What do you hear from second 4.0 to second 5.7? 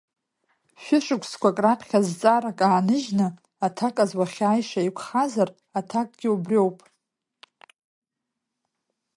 уахьааиша еиқәхазар,